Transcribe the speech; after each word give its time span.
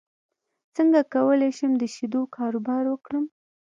څنګه 0.75 0.99
کولی 1.13 1.51
شم 1.57 1.71
د 1.77 1.83
شیدو 1.95 2.21
کاروبار 2.35 2.83
وکړم 2.89 3.25